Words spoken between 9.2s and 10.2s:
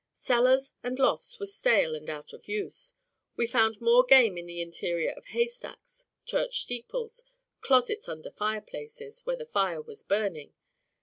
where the fire was